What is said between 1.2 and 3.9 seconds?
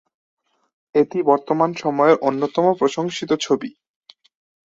বর্তমান সময়ের অন্যতম প্রশংসিত ছবি।